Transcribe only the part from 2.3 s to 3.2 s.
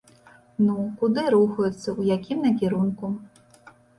накірунку?